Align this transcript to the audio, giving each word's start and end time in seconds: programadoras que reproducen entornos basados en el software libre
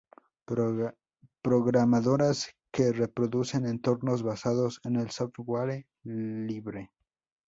programadoras 1.43 2.55
que 2.71 2.91
reproducen 2.91 3.67
entornos 3.67 4.23
basados 4.23 4.79
en 4.87 4.95
el 4.95 5.11
software 5.11 5.85
libre 6.03 6.89